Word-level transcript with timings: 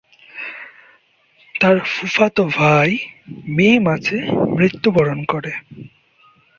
তার 1.55 1.77
ফুফাতো 1.85 2.43
ভাই 2.57 2.91
মে 3.47 3.69
মাসে 3.79 4.17
মৃত্যুবরণ 4.55 5.19
করে। 5.23 5.51